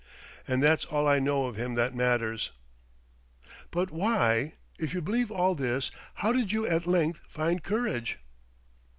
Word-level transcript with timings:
And 0.47 0.63
that's 0.63 0.85
all 0.85 1.07
I 1.07 1.19
know 1.19 1.45
of 1.45 1.57
him 1.57 1.75
that 1.75 1.93
matters." 1.93 2.49
"But 3.69 3.91
why, 3.91 4.53
if 4.79 4.95
you 4.95 5.01
believe 5.03 5.29
all 5.29 5.53
this 5.53 5.91
how 6.15 6.33
did 6.33 6.51
you 6.51 6.65
at 6.65 6.87
length 6.87 7.21
find 7.29 7.63
courage 7.63 8.17